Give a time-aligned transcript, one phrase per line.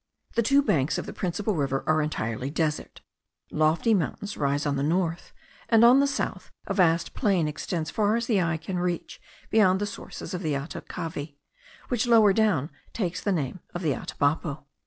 [0.33, 3.01] The two banks of the principal river are entirely desert;
[3.51, 5.31] lofty mountains rise on the north,
[5.69, 9.79] and on the south a vast plain extends far as the eye can reach beyond
[9.79, 11.37] the sources of the Atacavi,
[11.89, 14.65] which lower down takes the name of the Atabapo.